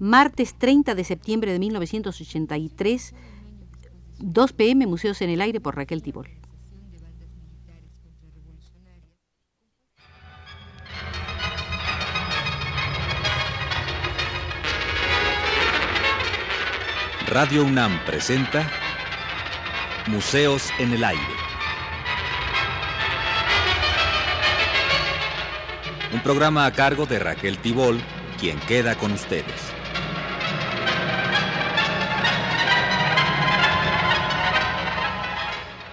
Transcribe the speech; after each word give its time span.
martes 0.00 0.54
30 0.54 0.94
de 0.94 1.04
septiembre 1.04 1.52
de 1.52 1.58
1983, 1.58 3.14
2 4.18 4.52
pm, 4.54 4.86
Museos 4.86 5.20
en 5.20 5.30
el 5.30 5.40
Aire 5.42 5.60
por 5.60 5.76
Raquel 5.76 6.02
Tibol. 6.02 6.28
Radio 17.28 17.64
UNAM 17.64 18.04
presenta 18.06 18.68
Museos 20.08 20.70
en 20.80 20.94
el 20.94 21.04
Aire. 21.04 21.22
Un 26.12 26.20
programa 26.22 26.66
a 26.66 26.72
cargo 26.72 27.06
de 27.06 27.20
Raquel 27.20 27.58
Tibol, 27.58 28.00
quien 28.40 28.58
queda 28.60 28.96
con 28.96 29.12
ustedes. 29.12 29.79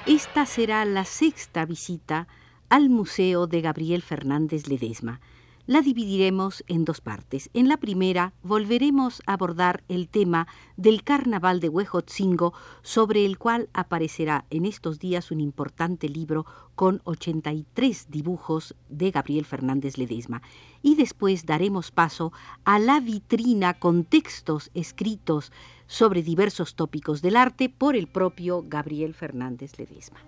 Esta 0.08 0.46
será 0.46 0.86
la 0.86 1.04
sexta 1.04 1.66
visita 1.66 2.30
al 2.70 2.90
Museo 2.90 3.46
de 3.46 3.60
Gabriel 3.60 4.02
Fernández 4.02 4.68
Ledesma 4.68 5.20
la 5.68 5.82
dividiremos 5.82 6.64
en 6.68 6.86
dos 6.86 7.02
partes. 7.02 7.50
En 7.54 7.68
la 7.68 7.78
primera 7.78 8.34
volveremos 8.42 9.22
a 9.26 9.34
abordar 9.34 9.84
el 9.90 10.08
tema 10.08 10.48
del 10.78 11.04
carnaval 11.04 11.60
de 11.60 11.70
Huejotzingo, 11.70 12.54
sobre 12.82 13.26
el 13.26 13.38
cual 13.38 13.70
aparecerá 13.74 14.46
en 14.50 14.66
estos 14.66 14.98
días 14.98 15.30
un 15.30 15.42
importante 15.42 16.10
libro 16.10 16.46
con 16.76 17.02
83 17.04 18.08
dibujos 18.10 18.76
de 18.90 19.12
Gabriel 19.12 19.46
Fernández 19.46 19.98
Ledesma. 19.98 20.42
Y 20.82 20.96
después 20.96 21.46
daremos 21.46 21.92
paso 21.92 22.32
a 22.64 22.80
la 22.80 23.00
vitrina 23.02 23.74
con 23.74 24.06
textos 24.06 24.72
escritos 24.74 25.52
sobre 25.86 26.24
diversos 26.24 26.76
tópicos 26.76 27.22
del 27.22 27.36
arte 27.36 27.70
por 27.70 27.96
el 27.96 28.08
propio 28.08 28.64
Gabriel 28.68 29.14
Fernández 29.14 29.78
Ledesma. 29.78 30.20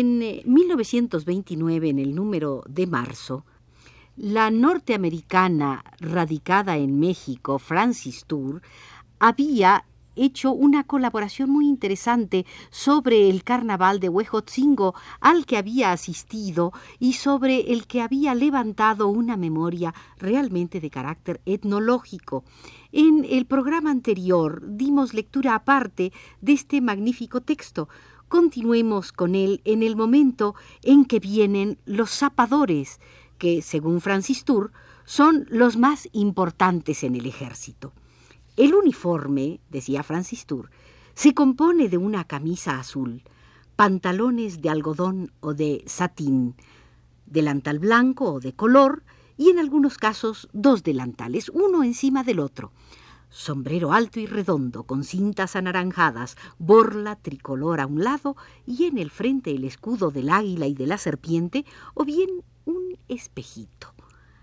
En 0.00 0.18
1929, 0.18 1.86
eh, 1.86 1.90
en 1.90 1.98
el 1.98 2.14
número 2.14 2.62
de 2.66 2.86
marzo, 2.86 3.44
la 4.16 4.50
norteamericana 4.50 5.84
radicada 5.98 6.78
en 6.78 6.98
México, 6.98 7.58
Francis 7.58 8.24
Tour, 8.26 8.62
había 9.18 9.84
hecho 10.16 10.52
una 10.52 10.84
colaboración 10.84 11.50
muy 11.50 11.66
interesante 11.66 12.46
sobre 12.70 13.28
el 13.28 13.44
carnaval 13.44 14.00
de 14.00 14.08
Huejotzingo 14.08 14.94
al 15.20 15.44
que 15.44 15.58
había 15.58 15.92
asistido 15.92 16.72
y 16.98 17.12
sobre 17.12 17.72
el 17.72 17.86
que 17.86 18.00
había 18.00 18.34
levantado 18.34 19.08
una 19.08 19.36
memoria 19.36 19.92
realmente 20.16 20.80
de 20.80 20.88
carácter 20.88 21.42
etnológico. 21.44 22.44
En 22.90 23.26
el 23.28 23.44
programa 23.44 23.90
anterior 23.90 24.62
dimos 24.66 25.12
lectura 25.12 25.54
aparte 25.54 26.10
de 26.40 26.52
este 26.54 26.80
magnífico 26.80 27.42
texto, 27.42 27.90
continuemos 28.30 29.10
con 29.12 29.34
él 29.34 29.60
en 29.64 29.82
el 29.82 29.96
momento 29.96 30.54
en 30.82 31.04
que 31.04 31.18
vienen 31.18 31.78
los 31.84 32.10
zapadores, 32.10 33.00
que, 33.38 33.60
según 33.60 34.00
Francis 34.00 34.44
Tour, 34.44 34.72
son 35.04 35.46
los 35.50 35.76
más 35.76 36.08
importantes 36.12 37.02
en 37.02 37.16
el 37.16 37.26
ejército. 37.26 37.92
El 38.56 38.74
uniforme, 38.74 39.60
decía 39.68 40.04
Francis 40.04 40.46
Tour, 40.46 40.70
se 41.14 41.34
compone 41.34 41.88
de 41.88 41.98
una 41.98 42.22
camisa 42.24 42.78
azul, 42.78 43.24
pantalones 43.74 44.62
de 44.62 44.70
algodón 44.70 45.32
o 45.40 45.52
de 45.52 45.82
satín, 45.86 46.54
delantal 47.26 47.80
blanco 47.80 48.34
o 48.34 48.40
de 48.40 48.52
color, 48.52 49.02
y 49.36 49.50
en 49.50 49.58
algunos 49.58 49.98
casos 49.98 50.48
dos 50.52 50.84
delantales, 50.84 51.48
uno 51.48 51.82
encima 51.82 52.22
del 52.22 52.38
otro, 52.38 52.70
sombrero 53.30 53.92
alto 53.92 54.20
y 54.20 54.26
redondo 54.26 54.82
con 54.82 55.04
cintas 55.04 55.56
anaranjadas, 55.56 56.36
borla 56.58 57.16
tricolor 57.16 57.80
a 57.80 57.86
un 57.86 58.04
lado 58.04 58.36
y 58.66 58.84
en 58.84 58.98
el 58.98 59.10
frente 59.10 59.52
el 59.52 59.64
escudo 59.64 60.10
del 60.10 60.30
águila 60.30 60.66
y 60.66 60.74
de 60.74 60.86
la 60.86 60.98
serpiente, 60.98 61.64
o 61.94 62.04
bien 62.04 62.28
un 62.64 62.98
espejito, 63.08 63.94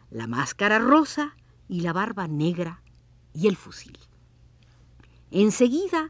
la 0.10 0.28
máscara 0.28 0.80
rosa 0.80 1.36
y 1.68 1.82
la 1.82 1.94
barba 1.94 2.28
negra 2.28 2.82
y 3.34 3.48
el 3.48 3.58
fusil. 3.58 3.98
Enseguida 5.30 6.10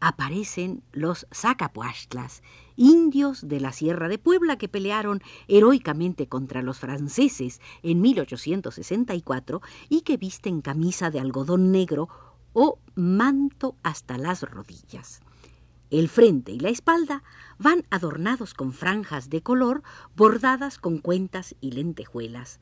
aparecen 0.00 0.82
los 0.92 1.26
Zacapuastlas, 1.32 2.42
indios 2.76 3.48
de 3.48 3.60
la 3.60 3.72
Sierra 3.72 4.08
de 4.08 4.18
Puebla 4.18 4.56
que 4.56 4.68
pelearon 4.68 5.22
heroicamente 5.48 6.26
contra 6.26 6.62
los 6.62 6.78
franceses 6.78 7.60
en 7.82 8.00
1864 8.00 9.62
y 9.88 10.02
que 10.02 10.16
visten 10.16 10.60
camisa 10.60 11.10
de 11.10 11.20
algodón 11.20 11.72
negro 11.72 12.08
o 12.52 12.78
manto 12.94 13.76
hasta 13.82 14.18
las 14.18 14.42
rodillas. 14.42 15.20
El 15.90 16.08
frente 16.08 16.52
y 16.52 16.58
la 16.58 16.70
espalda 16.70 17.22
van 17.58 17.84
adornados 17.90 18.54
con 18.54 18.72
franjas 18.72 19.30
de 19.30 19.42
color 19.42 19.82
bordadas 20.16 20.78
con 20.78 20.98
cuentas 20.98 21.54
y 21.60 21.72
lentejuelas 21.72 22.60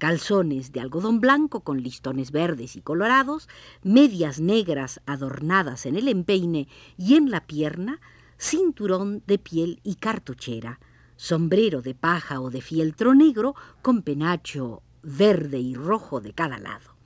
calzones 0.00 0.72
de 0.72 0.80
algodón 0.80 1.20
blanco 1.20 1.60
con 1.60 1.82
listones 1.82 2.32
verdes 2.32 2.74
y 2.74 2.80
colorados, 2.80 3.48
medias 3.82 4.40
negras 4.40 5.02
adornadas 5.04 5.84
en 5.84 5.94
el 5.94 6.08
empeine 6.08 6.68
y 6.96 7.16
en 7.16 7.30
la 7.30 7.46
pierna, 7.46 8.00
cinturón 8.40 9.22
de 9.26 9.38
piel 9.38 9.80
y 9.84 9.96
cartuchera, 9.96 10.80
sombrero 11.16 11.82
de 11.82 11.94
paja 11.94 12.40
o 12.40 12.48
de 12.50 12.62
fieltro 12.62 13.14
negro 13.14 13.54
con 13.82 14.00
penacho 14.02 14.82
verde 15.02 15.58
y 15.58 15.74
rojo 15.74 16.22
de 16.22 16.32
cada 16.32 16.58
lado, 16.58 16.96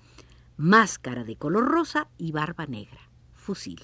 máscara 0.56 1.24
de 1.24 1.36
color 1.36 1.66
rosa 1.66 2.08
y 2.18 2.30
barba 2.30 2.66
negra, 2.66 3.10
fusil. 3.34 3.82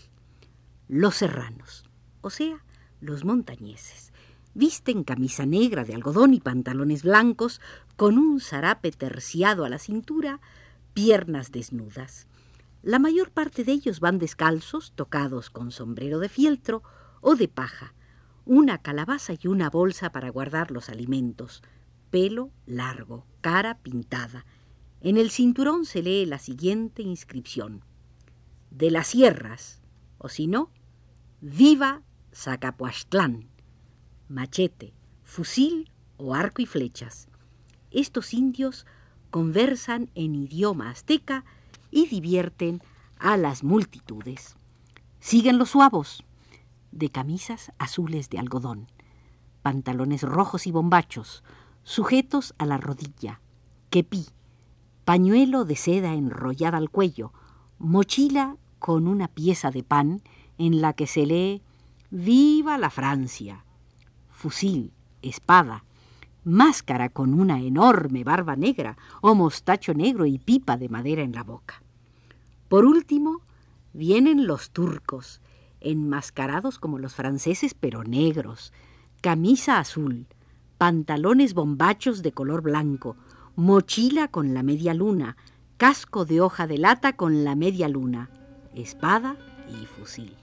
Los 0.86 1.16
serranos, 1.16 1.84
o 2.20 2.30
sea, 2.30 2.64
los 3.00 3.24
montañeses 3.24 4.10
Visten 4.52 5.04
camisa 5.04 5.46
negra 5.46 5.84
de 5.84 5.94
algodón 5.94 6.34
y 6.34 6.40
pantalones 6.40 7.04
blancos, 7.04 7.60
con 7.96 8.18
un 8.18 8.40
zarape 8.40 8.90
terciado 8.90 9.64
a 9.64 9.68
la 9.68 9.78
cintura, 9.78 10.40
piernas 10.92 11.52
desnudas. 11.52 12.26
La 12.82 12.98
mayor 12.98 13.30
parte 13.30 13.62
de 13.62 13.72
ellos 13.72 14.00
van 14.00 14.18
descalzos, 14.18 14.92
tocados 14.96 15.50
con 15.50 15.70
sombrero 15.70 16.18
de 16.18 16.28
fieltro 16.28 16.82
o 17.20 17.36
de 17.36 17.48
paja, 17.48 17.94
una 18.44 18.78
calabaza 18.78 19.34
y 19.40 19.46
una 19.48 19.70
bolsa 19.70 20.12
para 20.12 20.30
guardar 20.30 20.70
los 20.70 20.88
alimentos, 20.88 21.62
pelo 22.10 22.50
largo, 22.66 23.26
cara 23.40 23.78
pintada. 23.78 24.44
En 25.00 25.16
el 25.16 25.30
cinturón 25.30 25.84
se 25.84 26.02
lee 26.02 26.26
la 26.26 26.38
siguiente 26.38 27.02
inscripción. 27.02 27.84
De 28.70 28.90
las 28.90 29.08
sierras, 29.08 29.80
o 30.18 30.28
si 30.28 30.46
no, 30.46 30.70
viva 31.40 32.02
Zacapuastlán 32.34 33.50
machete, 34.30 34.94
fusil 35.24 35.90
o 36.16 36.34
arco 36.34 36.62
y 36.62 36.66
flechas. 36.66 37.28
Estos 37.90 38.32
indios 38.32 38.86
conversan 39.30 40.10
en 40.14 40.34
idioma 40.34 40.90
azteca 40.90 41.44
y 41.90 42.06
divierten 42.06 42.80
a 43.18 43.36
las 43.36 43.64
multitudes. 43.64 44.56
Siguen 45.18 45.58
los 45.58 45.70
suavos, 45.70 46.24
de 46.92 47.10
camisas 47.10 47.72
azules 47.78 48.30
de 48.30 48.38
algodón, 48.38 48.86
pantalones 49.62 50.22
rojos 50.22 50.66
y 50.66 50.72
bombachos, 50.72 51.44
sujetos 51.82 52.54
a 52.58 52.66
la 52.66 52.78
rodilla, 52.78 53.40
quepí, 53.90 54.26
pañuelo 55.04 55.64
de 55.64 55.76
seda 55.76 56.14
enrollada 56.14 56.78
al 56.78 56.90
cuello, 56.90 57.32
mochila 57.78 58.56
con 58.78 59.06
una 59.06 59.28
pieza 59.28 59.70
de 59.70 59.82
pan 59.82 60.22
en 60.58 60.80
la 60.80 60.92
que 60.92 61.06
se 61.06 61.26
lee 61.26 61.62
Viva 62.10 62.76
la 62.76 62.90
Francia, 62.90 63.64
fusil, 64.30 64.92
espada, 65.22 65.84
máscara 66.44 67.08
con 67.08 67.34
una 67.34 67.60
enorme 67.60 68.24
barba 68.24 68.56
negra 68.56 68.96
o 69.20 69.34
mostacho 69.34 69.94
negro 69.94 70.26
y 70.26 70.38
pipa 70.38 70.76
de 70.76 70.88
madera 70.88 71.22
en 71.22 71.32
la 71.32 71.44
boca. 71.44 71.82
Por 72.68 72.84
último, 72.84 73.42
vienen 73.92 74.46
los 74.46 74.70
turcos, 74.70 75.40
enmascarados 75.80 76.78
como 76.78 76.98
los 76.98 77.14
franceses 77.14 77.74
pero 77.74 78.04
negros, 78.04 78.72
camisa 79.20 79.78
azul, 79.78 80.26
pantalones 80.78 81.54
bombachos 81.54 82.22
de 82.22 82.32
color 82.32 82.62
blanco, 82.62 83.16
mochila 83.56 84.28
con 84.28 84.54
la 84.54 84.62
media 84.62 84.94
luna, 84.94 85.36
casco 85.76 86.24
de 86.24 86.40
hoja 86.40 86.66
de 86.66 86.78
lata 86.78 87.14
con 87.14 87.44
la 87.44 87.54
media 87.54 87.88
luna, 87.88 88.30
espada 88.74 89.36
y 89.68 89.86
fusil. 89.86 90.34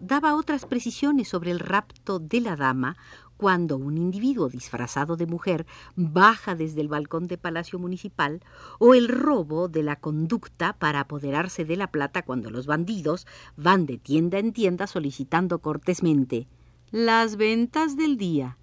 Daba 0.00 0.36
otras 0.36 0.66
precisiones 0.66 1.28
sobre 1.28 1.50
el 1.50 1.58
rapto 1.58 2.20
de 2.20 2.40
la 2.40 2.54
dama 2.54 2.96
cuando 3.36 3.76
un 3.76 3.98
individuo 3.98 4.48
disfrazado 4.48 5.16
de 5.16 5.26
mujer 5.26 5.66
baja 5.96 6.54
desde 6.54 6.80
el 6.80 6.86
balcón 6.86 7.26
de 7.26 7.38
Palacio 7.38 7.80
Municipal, 7.80 8.40
o 8.78 8.94
el 8.94 9.08
robo 9.08 9.66
de 9.66 9.82
la 9.82 9.96
conducta 9.96 10.74
para 10.74 11.00
apoderarse 11.00 11.64
de 11.64 11.76
la 11.76 11.90
plata 11.90 12.22
cuando 12.22 12.50
los 12.50 12.66
bandidos 12.66 13.26
van 13.56 13.84
de 13.84 13.98
tienda 13.98 14.38
en 14.38 14.52
tienda 14.52 14.86
solicitando 14.86 15.58
cortésmente 15.58 16.46
las 16.92 17.36
ventas 17.36 17.96
del 17.96 18.18
día 18.18 18.58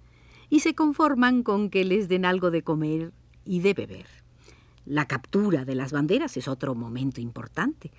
y 0.48 0.60
se 0.60 0.74
conforman 0.74 1.42
con 1.42 1.68
que 1.68 1.84
les 1.84 2.08
den 2.08 2.24
algo 2.24 2.50
de 2.50 2.62
comer 2.62 3.12
y 3.44 3.60
de 3.60 3.74
beber. 3.74 4.06
La 4.86 5.04
captura 5.04 5.66
de 5.66 5.74
las 5.74 5.92
banderas 5.92 6.38
es 6.38 6.48
otro 6.48 6.74
momento 6.74 7.20
importante, 7.20 7.92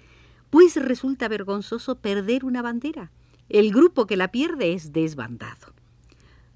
pues 0.52 0.76
resulta 0.76 1.28
vergonzoso 1.28 1.96
perder 1.96 2.46
una 2.46 2.62
bandera. 2.62 3.10
El 3.50 3.72
grupo 3.72 4.06
que 4.06 4.18
la 4.18 4.32
pierde 4.32 4.74
es 4.74 4.94
desbandado. 4.94 5.74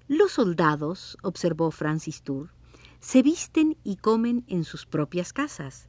Los 0.08 0.34
soldados, 0.34 1.18
observó 1.24 1.72
Francis 1.72 2.22
Tour, 2.22 2.52
se 3.00 3.24
visten 3.24 3.78
y 3.84 3.96
comen 3.96 4.44
en 4.48 4.66
sus 4.66 4.86
propias 4.86 5.34
casas. 5.34 5.88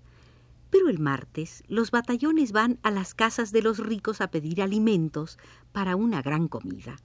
Pero 0.71 0.89
el 0.89 0.99
martes 0.99 1.65
los 1.67 1.91
batallones 1.91 2.53
van 2.53 2.79
a 2.83 2.91
las 2.91 3.15
casas 3.15 3.53
de 3.53 3.63
los 3.63 3.79
ricos 3.79 4.21
a 4.21 4.31
pedir 4.31 4.63
alimentos 4.63 5.39
para 5.73 5.97
una 5.97 6.23
gran 6.23 6.49
comida. 6.49 6.97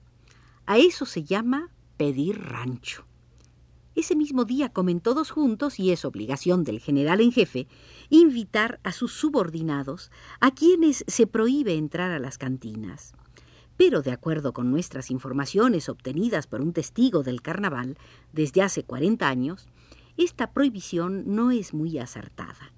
A 0.66 0.78
eso 0.78 1.04
se 1.04 1.24
llama 1.24 1.70
pedir 1.96 2.40
rancho. 2.40 3.04
Ese 3.94 4.16
mismo 4.16 4.46
día 4.46 4.70
comen 4.70 5.00
todos 5.00 5.30
juntos 5.30 5.78
y 5.78 5.90
es 5.90 6.06
obligación 6.06 6.64
del 6.64 6.80
general 6.80 7.20
en 7.20 7.30
jefe 7.30 7.68
invitar 8.08 8.80
a 8.84 8.92
sus 8.92 9.12
subordinados, 9.12 10.10
a 10.40 10.50
quienes 10.50 11.04
se 11.06 11.26
prohíbe 11.26 11.74
entrar 11.74 12.10
a 12.10 12.18
las 12.18 12.38
cantinas. 12.38 13.12
Pero 13.76 14.00
de 14.00 14.12
acuerdo 14.12 14.54
con 14.54 14.70
nuestras 14.70 15.10
informaciones 15.10 15.90
obtenidas 15.90 16.46
por 16.46 16.62
un 16.62 16.72
testigo 16.72 17.22
del 17.22 17.42
carnaval 17.42 17.98
desde 18.32 18.62
hace 18.62 18.82
40 18.82 19.28
años, 19.28 19.68
esta 20.16 20.52
prohibición 20.52 21.24
no 21.34 21.50
es 21.50 21.74
muy 21.74 21.98
acertada. 21.98 22.72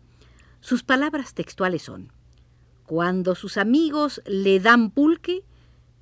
Sus 0.60 0.82
palabras 0.82 1.34
textuales 1.34 1.82
son, 1.82 2.12
Cuando 2.86 3.34
sus 3.34 3.56
amigos 3.56 4.20
le 4.26 4.58
dan 4.58 4.90
pulque, 4.90 5.44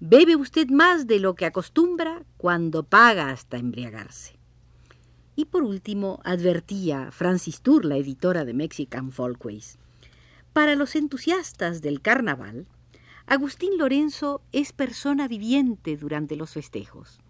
bebe 0.01 0.37
usted 0.37 0.69
más 0.69 1.07
de 1.07 1.21
lo 1.21 1.35
que 1.35 1.47
acostumbra 1.47 2.25
cuando 2.39 2.83
paga 2.83 3.31
hasta 3.31 3.59
embriagarse. 3.59 4.42
Y 5.35 5.47
por 5.47 5.63
último, 5.63 6.21
advertía 6.25 7.11
Francis 7.11 7.61
Tour, 7.61 7.85
la 7.85 7.97
editora 7.97 8.45
de 8.45 8.53
Mexican 8.53 9.13
Folkways, 9.13 9.79
para 10.53 10.75
los 10.77 10.97
entusiastas 10.97 11.81
del 11.81 12.03
carnaval, 12.03 12.67
Agustín 13.27 13.79
Lorenzo 13.79 14.43
es 14.53 14.73
persona 14.73 15.27
viviente 15.29 15.97
durante 15.97 16.37
los 16.37 16.51
festejos. 16.51 17.21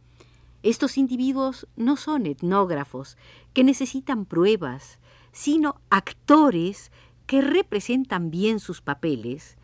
Estos 0.65 0.99
individuos 0.99 1.69
no 1.77 1.97
son 1.97 2.27
etnógrafos 2.27 3.17
que 3.53 3.63
necesitan 3.63 4.25
pruebas, 4.25 4.99
sino 5.31 5.81
actores 5.91 6.91
que 7.27 7.43
representan 7.43 8.31
bien 8.31 8.59
sus 8.59 8.81
papeles 8.81 9.57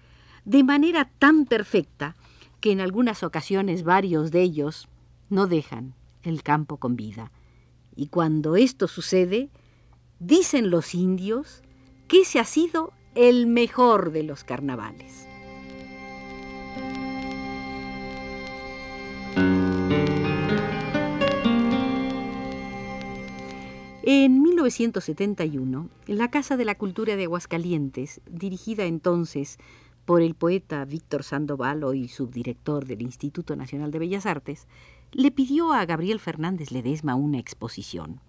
de 0.45 0.63
manera 0.65 1.11
tan 1.19 1.45
perfecta 1.45 2.15
que 2.61 2.73
en 2.73 2.81
algunas 2.81 3.23
ocasiones 3.23 3.83
varios 3.83 4.31
de 4.31 4.43
ellos 4.43 4.89
no 5.31 5.47
dejan 5.47 5.95
el 6.23 6.43
campo 6.43 6.79
con 6.79 6.97
vida. 6.97 7.31
Y 7.99 8.07
cuando 8.07 8.55
esto 8.55 8.87
sucede, 8.87 9.51
dicen 10.21 10.71
los 10.71 10.95
indios 10.95 11.65
que 12.07 12.21
ese 12.21 12.39
ha 12.39 12.45
sido 12.45 12.93
el 13.17 13.49
mejor 13.49 14.13
de 14.13 14.23
los 14.23 14.45
carnavales. 14.45 15.27
En 24.05 24.43
1971, 24.43 25.91
la 26.07 26.31
Casa 26.31 26.57
de 26.57 26.65
la 26.65 26.77
Cultura 26.77 27.17
de 27.17 27.25
Aguascalientes, 27.25 28.21
dirigida 28.31 28.85
entonces 28.85 29.59
por 30.05 30.23
el 30.23 30.37
poeta 30.37 30.85
Víctor 30.85 31.25
Sandoval, 31.25 31.83
hoy 31.83 32.07
subdirector 32.07 32.87
del 32.87 33.03
Instituto 33.03 33.57
Nacional 33.57 33.91
de 33.91 33.99
Bellas 33.99 34.25
Artes, 34.25 34.69
le 35.13 35.31
pidió 35.31 35.73
a 35.73 35.85
Gabriel 35.87 36.21
Fernández 36.21 36.71
Ledesma 36.71 37.15
una 37.15 37.39
exposición. 37.39 38.21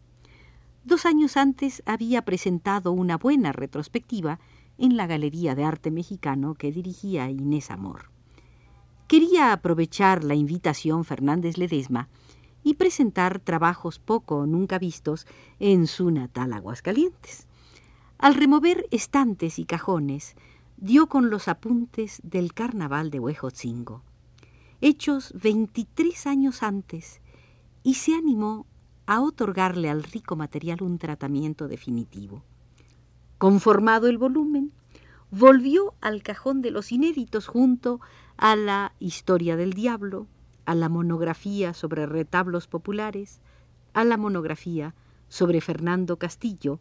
Dos 0.83 1.05
años 1.05 1.37
antes 1.37 1.83
había 1.85 2.23
presentado 2.23 2.91
una 2.91 3.17
buena 3.17 3.51
retrospectiva 3.51 4.39
en 4.77 4.95
la 4.95 5.07
Galería 5.07 5.55
de 5.55 5.65
Arte 5.65 5.91
Mexicano 5.91 6.55
que 6.55 6.71
dirigía 6.71 7.29
Inés 7.29 7.69
Amor. 7.69 8.09
Quería 9.07 9.51
aprovechar 9.51 10.23
la 10.23 10.35
invitación 10.35 11.03
Fernández 11.03 11.57
Ledesma 11.57 12.07
y 12.63 12.75
presentar 12.75 13.39
trabajos 13.39 13.99
poco 13.99 14.37
o 14.37 14.45
nunca 14.45 14.79
vistos 14.79 15.27
en 15.59 15.87
su 15.87 16.11
natal 16.11 16.53
Aguascalientes. 16.53 17.47
Al 18.17 18.35
remover 18.35 18.85
estantes 18.91 19.59
y 19.59 19.65
cajones, 19.65 20.35
dio 20.77 21.07
con 21.07 21.29
los 21.29 21.47
apuntes 21.47 22.21
del 22.23 22.53
carnaval 22.53 23.11
de 23.11 23.19
Huejotzingo, 23.19 24.03
hechos 24.81 25.33
23 25.41 26.27
años 26.27 26.63
antes, 26.63 27.21
y 27.83 27.95
se 27.95 28.13
animó 28.15 28.65
a 29.05 29.21
otorgarle 29.21 29.89
al 29.89 30.03
rico 30.03 30.35
material 30.35 30.83
un 30.83 30.97
tratamiento 30.97 31.67
definitivo. 31.67 32.43
Conformado 33.37 34.07
el 34.07 34.17
volumen, 34.17 34.71
volvió 35.31 35.93
al 36.01 36.23
cajón 36.23 36.61
de 36.61 36.71
los 36.71 36.91
inéditos 36.91 37.47
junto 37.47 37.99
a 38.37 38.55
la 38.55 38.93
Historia 38.99 39.55
del 39.55 39.73
Diablo, 39.73 40.27
a 40.65 40.75
la 40.75 40.89
monografía 40.89 41.73
sobre 41.73 42.05
retablos 42.05 42.67
populares, 42.67 43.41
a 43.93 44.03
la 44.03 44.17
monografía 44.17 44.93
sobre 45.27 45.61
Fernando 45.61 46.17
Castillo, 46.17 46.79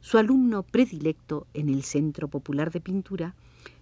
su 0.00 0.18
alumno 0.18 0.62
predilecto 0.62 1.46
en 1.54 1.68
el 1.68 1.82
Centro 1.82 2.28
Popular 2.28 2.70
de 2.70 2.80
Pintura, 2.80 3.34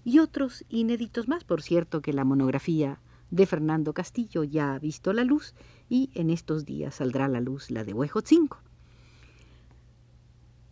y 0.04 0.20
otros 0.20 0.64
inéditos 0.68 1.28
más, 1.28 1.44
por 1.44 1.62
cierto 1.62 2.00
que 2.02 2.12
la 2.12 2.24
monografía 2.24 3.00
de 3.30 3.46
Fernando 3.46 3.92
Castillo 3.92 4.44
ya 4.44 4.74
ha 4.74 4.78
visto 4.78 5.12
la 5.12 5.24
luz 5.24 5.54
y 5.88 6.10
en 6.14 6.30
estos 6.30 6.64
días 6.64 6.96
saldrá 6.96 7.28
la 7.28 7.40
luz 7.40 7.70
la 7.70 7.84
de 7.84 7.92
Huejotzingo. 7.92 8.58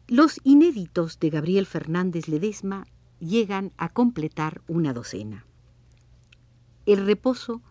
Los 0.08 0.40
inéditos 0.44 1.18
de 1.18 1.30
Gabriel 1.30 1.66
Fernández 1.66 2.28
Ledesma 2.28 2.86
llegan 3.18 3.72
a 3.76 3.88
completar 3.88 4.62
una 4.68 4.92
docena. 4.92 5.46
El 6.86 7.04
reposo 7.04 7.62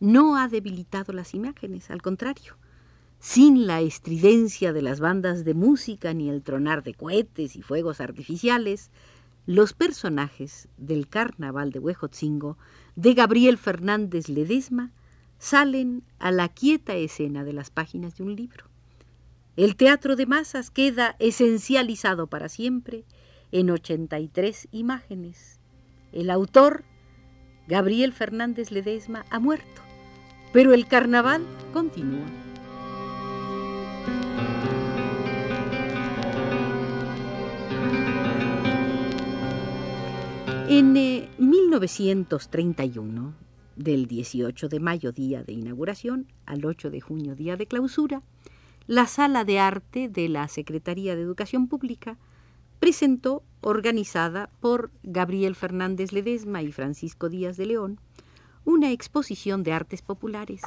no 0.00 0.36
ha 0.36 0.48
debilitado 0.48 1.12
las 1.12 1.34
imágenes, 1.34 1.90
al 1.90 2.00
contrario. 2.00 2.56
Sin 3.18 3.66
la 3.66 3.80
estridencia 3.80 4.72
de 4.72 4.82
las 4.82 5.00
bandas 5.00 5.44
de 5.44 5.54
música 5.54 6.12
ni 6.14 6.28
el 6.28 6.42
tronar 6.42 6.82
de 6.82 6.94
cohetes 6.94 7.56
y 7.56 7.62
fuegos 7.62 8.00
artificiales, 8.00 8.90
los 9.46 9.72
personajes 9.72 10.68
del 10.76 11.08
carnaval 11.08 11.70
de 11.70 11.78
Huejotzingo 11.78 12.56
de 12.96 13.14
Gabriel 13.14 13.58
Fernández 13.58 14.28
Ledesma 14.28 14.92
salen 15.38 16.02
a 16.18 16.30
la 16.30 16.48
quieta 16.48 16.94
escena 16.94 17.44
de 17.44 17.52
las 17.52 17.70
páginas 17.70 18.16
de 18.16 18.24
un 18.24 18.36
libro. 18.36 18.66
El 19.56 19.76
teatro 19.76 20.16
de 20.16 20.26
masas 20.26 20.70
queda 20.70 21.16
esencializado 21.18 22.26
para 22.26 22.48
siempre 22.48 23.04
en 23.52 23.70
83 23.70 24.68
imágenes. 24.72 25.60
El 26.12 26.30
autor, 26.30 26.84
Gabriel 27.68 28.12
Fernández 28.12 28.70
Ledesma, 28.70 29.24
ha 29.30 29.38
muerto 29.38 29.84
pero 30.54 30.72
el 30.72 30.86
carnaval 30.86 31.42
continúa. 31.72 32.24
En 40.76 40.92
1931, 41.38 43.28
eh, 43.28 43.34
del 43.76 44.08
18 44.08 44.68
de 44.68 44.80
mayo, 44.80 45.12
día 45.12 45.44
de 45.44 45.52
inauguración, 45.52 46.26
al 46.46 46.64
8 46.64 46.90
de 46.90 47.00
junio, 47.00 47.36
día 47.36 47.56
de 47.56 47.68
clausura, 47.68 48.22
la 48.88 49.06
Sala 49.06 49.44
de 49.44 49.60
Arte 49.60 50.08
de 50.08 50.28
la 50.28 50.48
Secretaría 50.48 51.14
de 51.14 51.22
Educación 51.22 51.68
Pública 51.68 52.18
presentó, 52.80 53.44
organizada 53.60 54.50
por 54.58 54.90
Gabriel 55.04 55.54
Fernández 55.54 56.10
Ledesma 56.10 56.60
y 56.60 56.72
Francisco 56.72 57.28
Díaz 57.28 57.56
de 57.56 57.66
León, 57.66 58.00
una 58.64 58.90
exposición 58.90 59.62
de 59.62 59.74
artes 59.74 60.02
populares. 60.02 60.62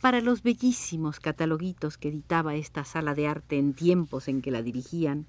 Para 0.00 0.20
los 0.20 0.44
bellísimos 0.44 1.18
cataloguitos 1.18 1.98
que 1.98 2.10
editaba 2.10 2.54
esta 2.54 2.84
sala 2.84 3.16
de 3.16 3.26
arte 3.26 3.58
en 3.58 3.74
tiempos 3.74 4.28
en 4.28 4.40
que 4.40 4.52
la 4.52 4.62
dirigían 4.62 5.26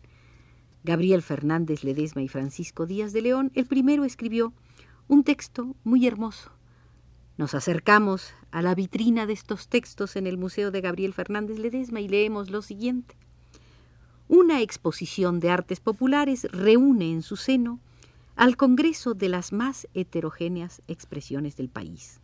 Gabriel 0.83 1.21
Fernández 1.21 1.83
Ledesma 1.83 2.23
y 2.23 2.27
Francisco 2.27 2.85
Díaz 2.85 3.13
de 3.13 3.21
León, 3.21 3.51
el 3.53 3.65
primero 3.65 4.03
escribió 4.03 4.53
un 5.07 5.23
texto 5.23 5.75
muy 5.83 6.07
hermoso. 6.07 6.51
Nos 7.37 7.53
acercamos 7.53 8.33
a 8.51 8.61
la 8.61 8.73
vitrina 8.73 9.25
de 9.25 9.33
estos 9.33 9.67
textos 9.67 10.15
en 10.15 10.25
el 10.25 10.37
Museo 10.37 10.71
de 10.71 10.81
Gabriel 10.81 11.13
Fernández 11.13 11.59
Ledesma 11.59 12.01
y 12.01 12.07
leemos 12.07 12.49
lo 12.49 12.61
siguiente. 12.61 13.15
Una 14.27 14.61
exposición 14.61 15.39
de 15.39 15.51
artes 15.51 15.79
populares 15.79 16.47
reúne 16.51 17.11
en 17.11 17.21
su 17.21 17.35
seno 17.35 17.79
al 18.35 18.57
Congreso 18.57 19.13
de 19.13 19.29
las 19.29 19.53
más 19.53 19.87
heterogéneas 19.93 20.81
expresiones 20.87 21.57
del 21.57 21.69
país. 21.69 22.21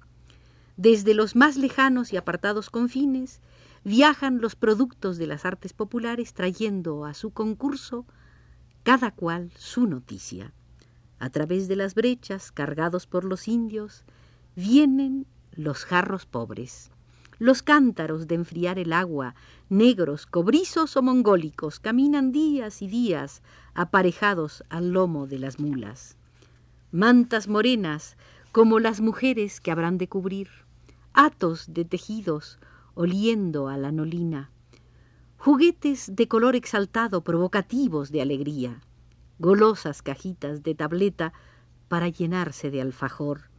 Desde 0.77 1.13
los 1.13 1.35
más 1.35 1.57
lejanos 1.57 2.13
y 2.13 2.17
apartados 2.17 2.69
confines 2.69 3.41
viajan 3.83 4.39
los 4.41 4.55
productos 4.55 5.17
de 5.17 5.27
las 5.27 5.45
artes 5.45 5.73
populares 5.73 6.33
trayendo 6.33 7.05
a 7.05 7.13
su 7.13 7.31
concurso 7.31 8.05
cada 8.87 9.11
cual 9.11 9.51
su 9.57 9.85
noticia. 9.85 10.53
A 11.19 11.29
través 11.29 11.67
de 11.67 11.75
las 11.75 11.93
brechas 11.93 12.53
cargados 12.53 13.05
por 13.05 13.25
los 13.25 13.49
indios 13.49 14.05
vienen 14.55 15.27
los 15.51 15.83
jarros 15.83 16.25
pobres, 16.25 16.89
los 17.37 17.63
cántaros 17.63 18.27
de 18.29 18.35
enfriar 18.35 18.79
el 18.79 18.93
agua, 18.93 19.35
negros, 19.67 20.25
cobrizos 20.25 20.95
o 20.95 21.01
mongólicos, 21.01 21.81
caminan 21.81 22.31
días 22.31 22.81
y 22.81 22.87
días 22.87 23.41
aparejados 23.73 24.63
al 24.69 24.91
lomo 24.91 25.27
de 25.27 25.39
las 25.39 25.59
mulas. 25.59 26.15
Mantas 26.93 27.49
morenas, 27.49 28.15
como 28.53 28.79
las 28.79 29.01
mujeres 29.01 29.59
que 29.59 29.71
habrán 29.71 29.97
de 29.97 30.07
cubrir, 30.07 30.47
atos 31.11 31.65
de 31.73 31.83
tejidos 31.83 32.57
oliendo 32.93 33.67
a 33.67 33.75
la 33.75 33.91
nolina, 33.91 34.49
juguetes 35.37 36.15
de 36.15 36.27
color 36.27 36.55
exaltado 36.55 37.23
provocativos 37.23 38.11
de 38.11 38.21
alegría, 38.21 38.81
golosas 39.39 40.01
cajitas 40.01 40.63
de 40.63 40.75
tableta 40.75 41.33
para 41.87 42.09
llenarse 42.09 42.71
de 42.71 42.81
alfajor, 42.81 43.49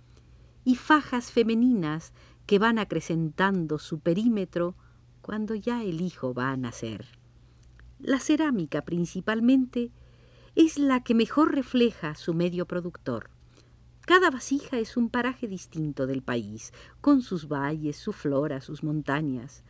y 0.65 0.75
fajas 0.75 1.33
femeninas 1.33 2.13
que 2.47 2.59
van 2.59 2.79
acrecentando 2.79 3.79
su 3.79 4.01
perímetro 4.01 4.75
cuando 5.23 5.55
ya 5.55 5.83
el 5.83 6.01
hijo 6.01 6.35
va 6.35 6.51
a 6.51 6.57
nacer. 6.57 7.07
La 7.99 8.19
cerámica 8.19 8.83
principalmente 8.83 9.91
es 10.55 10.79
la 10.79 11.03
que 11.03 11.15
mejor 11.15 11.55
refleja 11.55 12.15
su 12.15 12.35
medio 12.35 12.67
productor. 12.67 13.31
Cada 14.03 14.31
vasija 14.31 14.79
es 14.79 14.97
un 14.97 15.11
paraje 15.11 15.47
distinto 15.47 16.07
del 16.07 16.23
país, 16.23 16.73
con 17.01 17.23
sus 17.23 17.47
valles, 17.49 17.97
su 17.97 18.13
flora, 18.13 18.61
sus 18.61 18.83
montañas. 18.83 19.65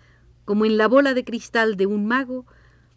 Como 0.48 0.64
en 0.64 0.78
la 0.78 0.88
bola 0.88 1.12
de 1.12 1.24
cristal 1.24 1.76
de 1.76 1.84
un 1.84 2.06
mago, 2.06 2.46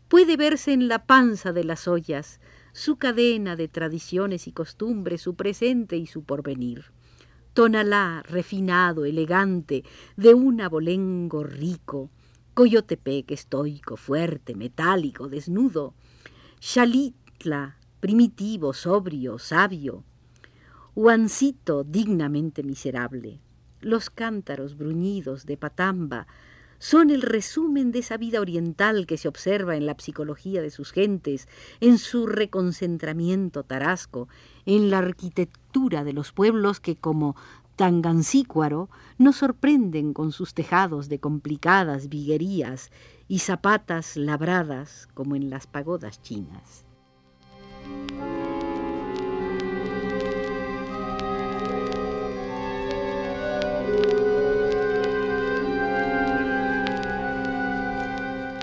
puede 0.07 0.37
verse 0.37 0.71
en 0.71 0.87
la 0.87 1.05
panza 1.05 1.51
de 1.51 1.65
las 1.65 1.85
ollas 1.85 2.39
su 2.71 2.95
cadena 2.95 3.57
de 3.57 3.67
tradiciones 3.67 4.47
y 4.47 4.53
costumbres, 4.53 5.21
su 5.21 5.35
presente 5.35 5.97
y 5.97 6.07
su 6.07 6.23
porvenir. 6.23 6.93
Tonalá 7.53 8.23
refinado, 8.25 9.03
elegante, 9.03 9.83
de 10.15 10.33
un 10.33 10.61
abolengo 10.61 11.43
rico, 11.43 12.09
Coyotepec 12.53 13.29
estoico, 13.31 13.97
fuerte, 13.97 14.55
metálico, 14.55 15.27
desnudo, 15.27 15.93
Xalitla 16.61 17.75
primitivo, 17.99 18.71
sobrio, 18.71 19.39
sabio, 19.39 20.05
Huancito 20.95 21.83
dignamente 21.83 22.63
miserable, 22.63 23.41
los 23.81 24.09
cántaros 24.09 24.77
bruñidos 24.77 25.45
de 25.45 25.57
Patamba, 25.57 26.27
son 26.81 27.11
el 27.11 27.21
resumen 27.21 27.91
de 27.91 27.99
esa 27.99 28.17
vida 28.17 28.41
oriental 28.41 29.05
que 29.05 29.17
se 29.17 29.27
observa 29.27 29.75
en 29.75 29.85
la 29.85 29.95
psicología 29.99 30.63
de 30.63 30.71
sus 30.71 30.91
gentes, 30.91 31.47
en 31.79 31.99
su 31.99 32.25
reconcentramiento 32.25 33.63
tarasco, 33.63 34.27
en 34.65 34.89
la 34.89 34.97
arquitectura 34.97 36.03
de 36.03 36.13
los 36.13 36.31
pueblos 36.31 36.79
que 36.79 36.95
como 36.95 37.35
Tangancícuaro 37.75 38.89
nos 39.19 39.35
sorprenden 39.37 40.13
con 40.13 40.31
sus 40.31 40.55
tejados 40.55 41.07
de 41.07 41.19
complicadas 41.19 42.09
viguerías 42.09 42.89
y 43.27 43.39
zapatas 43.39 44.17
labradas 44.17 45.07
como 45.13 45.35
en 45.35 45.51
las 45.51 45.67
pagodas 45.67 46.19
chinas. 46.23 46.83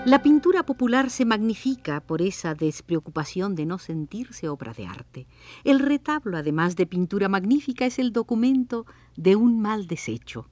La 0.05 0.21
pintura 0.21 0.65
popular 0.65 1.09
se 1.09 1.25
magnifica 1.25 1.99
por 1.99 2.21
esa 2.21 2.55
despreocupación 2.55 3.53
de 3.55 3.65
no 3.65 3.77
sentirse 3.79 4.47
obra 4.47 4.73
de 4.73 4.87
arte. 4.87 5.27
El 5.65 5.79
retablo, 5.79 6.37
además 6.37 6.77
de 6.77 6.87
pintura 6.87 7.27
magnífica, 7.27 7.85
es 7.85 7.99
el 7.99 8.13
documento 8.13 8.85
de 9.17 9.35
un 9.35 9.59
mal 9.59 9.87
desecho. 9.87 10.47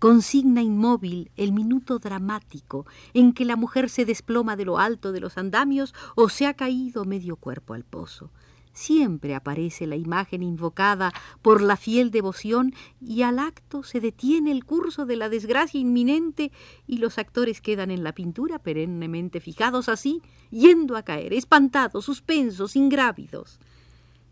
Consigna 0.00 0.62
inmóvil 0.62 1.30
el 1.36 1.52
minuto 1.52 2.00
dramático 2.00 2.84
en 3.14 3.32
que 3.32 3.44
la 3.44 3.54
mujer 3.54 3.90
se 3.90 4.04
desploma 4.04 4.56
de 4.56 4.64
lo 4.64 4.78
alto 4.78 5.12
de 5.12 5.20
los 5.20 5.38
andamios 5.38 5.94
o 6.16 6.28
se 6.28 6.46
ha 6.46 6.54
caído 6.54 7.04
medio 7.04 7.36
cuerpo 7.36 7.74
al 7.74 7.84
pozo 7.84 8.32
siempre 8.80 9.34
aparece 9.34 9.86
la 9.86 9.96
imagen 9.96 10.42
invocada 10.42 11.12
por 11.42 11.60
la 11.60 11.76
fiel 11.76 12.10
devoción 12.10 12.74
y 13.00 13.22
al 13.22 13.38
acto 13.38 13.82
se 13.82 14.00
detiene 14.00 14.50
el 14.50 14.64
curso 14.64 15.06
de 15.06 15.16
la 15.16 15.28
desgracia 15.28 15.78
inminente 15.78 16.50
y 16.86 16.96
los 16.98 17.18
actores 17.18 17.60
quedan 17.60 17.90
en 17.90 18.02
la 18.02 18.14
pintura 18.14 18.58
perennemente 18.58 19.40
fijados 19.40 19.88
así, 19.88 20.22
yendo 20.50 20.96
a 20.96 21.02
caer, 21.02 21.34
espantados, 21.34 22.04
suspensos, 22.04 22.74
ingrávidos. 22.74 23.60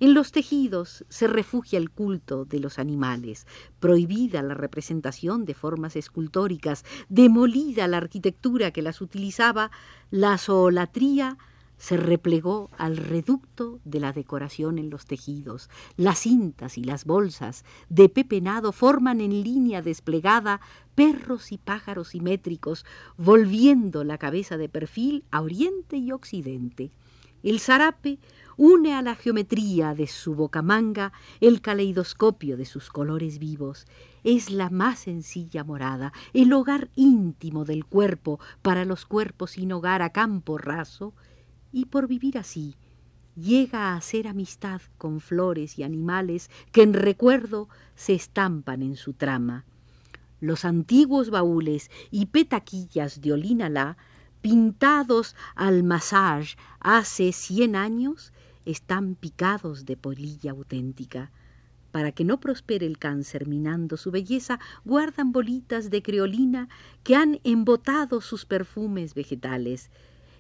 En 0.01 0.15
los 0.15 0.31
tejidos 0.31 1.05
se 1.09 1.27
refugia 1.27 1.77
el 1.77 1.91
culto 1.91 2.45
de 2.45 2.61
los 2.61 2.79
animales, 2.79 3.47
prohibida 3.81 4.43
la 4.43 4.55
representación 4.55 5.45
de 5.45 5.55
formas 5.55 5.97
escultóricas, 5.97 6.85
demolida 7.09 7.89
la 7.89 7.97
arquitectura 7.97 8.71
que 8.71 8.81
las 8.81 9.01
utilizaba, 9.01 9.73
la 10.11 10.39
zoolatría 10.39 11.37
se 11.79 11.97
replegó 11.97 12.71
al 12.77 12.97
reducto 12.97 13.81
de 13.85 14.01
la 14.01 14.13
decoración 14.13 14.79
en 14.79 14.91
los 14.91 15.07
tejidos. 15.07 15.71
Las 15.97 16.21
cintas 16.21 16.77
y 16.77 16.85
las 16.85 17.05
bolsas 17.05 17.65
de 17.89 18.09
pepenado 18.09 18.73
forman 18.73 19.21
en 19.21 19.43
línea 19.43 19.81
desplegada 19.81 20.61
perros 20.95 21.53
y 21.53 21.59
pájaros 21.59 22.09
simétricos, 22.09 22.85
volviendo 23.17 24.05
la 24.05 24.19
cabeza 24.19 24.57
de 24.57 24.69
perfil 24.69 25.25
a 25.31 25.41
oriente 25.41 25.97
y 25.97 26.13
occidente. 26.13 26.91
El 27.45 27.61
zarape 27.61 28.19
une 28.57 28.95
a 28.95 29.03
la 29.03 29.15
geometría 29.15 29.95
de 29.95 30.09
su 30.09 30.35
bocamanga 30.35 31.13
el 31.41 31.61
caleidoscopio 31.61 32.57
de 32.57 32.65
sus 32.65 32.91
colores 32.91 33.39
vivos. 33.39 33.87
Es 34.25 34.51
la 34.51 34.69
más 34.69 34.99
sencilla 34.99 35.63
morada, 35.63 36.13
el 36.33 36.53
hogar 36.53 36.91
íntimo 36.97 37.65
del 37.65 37.85
cuerpo 37.85 38.41
para 38.61 38.85
los 38.85 39.07
cuerpos 39.07 39.53
sin 39.53 39.71
hogar 39.71 40.03
a 40.03 40.11
campo 40.11 40.59
raso, 40.59 41.15
y 41.73 41.87
por 41.87 42.09
vivir 42.09 42.39
así 42.39 42.77
llega 43.39 43.93
a 43.93 43.97
hacer 43.97 44.27
amistad 44.27 44.81
con 44.97 45.21
flores 45.21 45.79
y 45.79 45.83
animales 45.83 46.51
que 46.73 46.83
en 46.83 46.93
recuerdo 46.93 47.69
se 47.95 48.15
estampan 48.15 48.83
en 48.83 48.97
su 48.97 49.13
trama. 49.13 49.65
Los 50.41 50.65
antiguos 50.65 51.31
baúles 51.31 51.91
y 52.11 52.27
petaquillas 52.27 53.21
de 53.21 53.33
Olinalá, 53.33 53.97
pintados 54.41 55.37
al 55.55 55.83
massage 55.85 56.57
hace 56.81 57.33
cien 57.33 57.77
años, 57.77 58.33
están 58.65 59.15
picados 59.15 59.85
de 59.85 59.97
polilla 59.97 60.53
auténtica. 60.53 61.31
Para 61.91 62.13
que 62.13 62.25
no 62.25 62.39
prospere 62.39 62.87
el 62.87 62.99
cáncer 62.99 63.47
minando 63.47 63.97
su 63.97 64.11
belleza, 64.11 64.61
guardan 64.85 65.33
bolitas 65.33 65.91
de 65.91 66.03
creolina 66.03 66.69
que 67.03 67.17
han 67.17 67.41
embotado 67.45 68.21
sus 68.21 68.45
perfumes 68.45 69.15
vegetales 69.15 69.91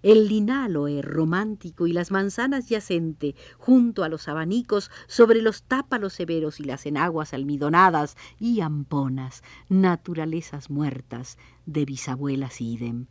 el 0.02 0.28
linaloe 0.28 1.02
romántico 1.02 1.86
y 1.86 1.92
las 1.92 2.10
manzanas 2.10 2.68
yacente 2.68 3.34
junto 3.58 4.04
a 4.04 4.08
los 4.08 4.28
abanicos 4.28 4.90
sobre 5.06 5.42
los 5.42 5.62
tápalos 5.62 6.12
severos 6.12 6.60
y 6.60 6.64
las 6.64 6.86
enaguas 6.86 7.34
almidonadas 7.34 8.16
y 8.38 8.60
amponas, 8.60 9.42
naturalezas 9.68 10.70
muertas 10.70 11.38
de 11.66 11.84
bisabuelas 11.84 12.60
idem. 12.60 13.06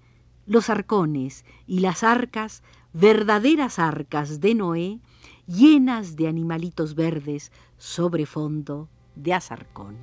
Los 0.46 0.70
arcones 0.70 1.44
y 1.66 1.80
las 1.80 2.04
arcas, 2.04 2.64
verdaderas 2.94 3.80
arcas 3.80 4.40
de 4.40 4.56
Noé, 4.56 5.00
llenas 5.46 6.16
de 6.16 6.28
animalitos 6.28 6.96
verdes 6.96 7.52
sobre 7.78 8.26
fondo 8.26 8.90
de 9.16 9.34
azarcón. 9.34 9.96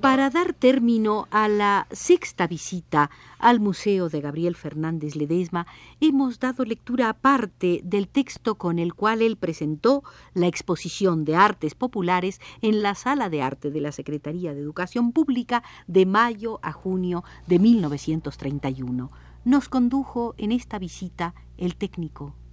Para 0.00 0.28
dar 0.28 0.52
término 0.52 1.26
a 1.30 1.48
la 1.48 1.86
sexta 1.90 2.46
visita 2.46 3.10
al 3.38 3.60
Museo 3.60 4.10
de 4.10 4.20
Gabriel 4.20 4.56
Fernández 4.56 5.16
Ledesma, 5.16 5.66
hemos 6.00 6.38
dado 6.38 6.64
lectura 6.66 7.08
aparte 7.08 7.80
del 7.82 8.08
texto 8.08 8.56
con 8.56 8.78
el 8.78 8.92
cual 8.92 9.22
él 9.22 9.36
presentó 9.36 10.02
la 10.34 10.46
exposición 10.46 11.24
de 11.24 11.36
artes 11.36 11.74
populares 11.74 12.40
en 12.60 12.82
la 12.82 12.94
Sala 12.94 13.30
de 13.30 13.40
Arte 13.40 13.70
de 13.70 13.80
la 13.80 13.92
Secretaría 13.92 14.52
de 14.52 14.60
Educación 14.60 15.12
Pública 15.12 15.62
de 15.86 16.04
mayo 16.04 16.58
a 16.62 16.72
junio 16.72 17.24
de 17.46 17.58
1931. 17.58 19.10
Nos 19.44 19.68
condujo 19.70 20.34
en 20.36 20.52
esta 20.52 20.78
visita 20.78 21.34
el 21.56 21.76
técnico 21.76 22.34